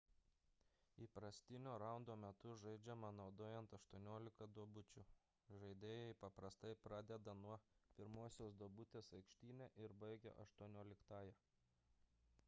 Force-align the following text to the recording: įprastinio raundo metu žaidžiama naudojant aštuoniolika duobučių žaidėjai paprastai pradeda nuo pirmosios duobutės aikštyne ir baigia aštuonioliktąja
įprastinio 1.07 1.73
raundo 1.83 2.13
metu 2.23 2.53
žaidžiama 2.61 3.11
naudojant 3.17 3.75
aštuoniolika 3.79 4.47
duobučių 4.55 5.03
žaidėjai 5.63 6.15
paprastai 6.25 6.73
pradeda 6.87 7.37
nuo 7.45 7.59
pirmosios 8.01 8.57
duobutės 8.65 9.11
aikštyne 9.21 9.69
ir 9.85 9.95
baigia 10.05 10.35
aštuonioliktąja 10.49 11.37